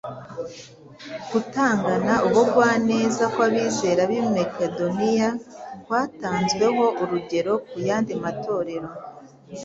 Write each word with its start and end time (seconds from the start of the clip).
gutangana 1.31 2.13
ubugwaneza 2.27 3.23
kw’abizera 3.33 4.01
b’i 4.09 4.21
Makedoniya 4.35 5.29
kwatanzweho 5.85 6.85
urugero 7.01 7.53
ku 7.69 7.77
yandi 7.87 8.13
matorero 8.23 8.89